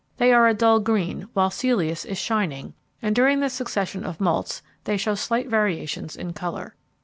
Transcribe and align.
They 0.17 0.33
are 0.33 0.47
a 0.47 0.55
dull 0.55 0.79
green, 0.79 1.27
while 1.33 1.51
Celeus 1.51 2.05
is 2.05 2.17
shining, 2.17 2.73
and 3.03 3.15
during 3.15 3.39
the 3.39 3.51
succession 3.51 4.03
of 4.03 4.19
moults, 4.19 4.63
they 4.85 4.97
show 4.97 5.13
slight 5.13 5.47
variations 5.47 6.15
in 6.15 6.33
colour. 6.33 6.73